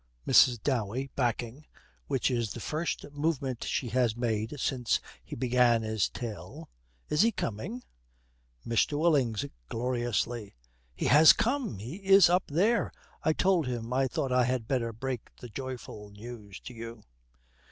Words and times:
"'MRS. 0.27 0.63
DOWEY, 0.63 1.09
backing, 1.15 1.67
which 2.07 2.31
is 2.31 2.53
the 2.53 2.59
first 2.59 3.05
movement 3.11 3.63
she 3.63 3.89
has 3.89 4.15
made 4.15 4.55
since 4.59 4.99
he 5.23 5.35
began 5.35 5.83
his 5.83 6.09
tale, 6.09 6.69
'Is 7.09 7.21
he 7.21 7.31
coming?' 7.31 7.83
MR. 8.65 8.93
WILLINGS, 8.97 9.45
gloriously, 9.69 10.55
'He 10.95 11.05
has 11.05 11.33
come. 11.33 11.77
He 11.77 11.97
is 11.97 12.31
up 12.31 12.45
there. 12.47 12.91
I 13.23 13.33
told 13.33 13.67
him 13.67 13.93
I 13.93 14.07
thought 14.07 14.31
I 14.31 14.45
had 14.45 14.67
better 14.67 14.91
break 14.91 15.29
the 15.39 15.49
joyful 15.49 16.09
news 16.09 16.59
to 16.61 16.73
you.' 16.73 17.03